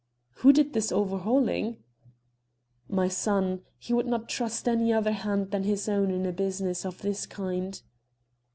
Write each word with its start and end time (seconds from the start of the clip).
"Who 0.37 0.51
did 0.51 0.73
this 0.73 0.91
overhauling?" 0.91 1.77
"My 2.89 3.07
son. 3.07 3.61
He 3.77 3.93
would 3.93 4.07
not 4.07 4.27
trust 4.27 4.67
any 4.67 4.91
other 4.91 5.11
hand 5.11 5.51
than 5.51 5.61
his 5.63 5.87
own 5.87 6.09
in 6.09 6.25
a 6.25 6.31
business 6.31 6.87
of 6.87 7.03
this 7.03 7.27
kind." 7.27 7.79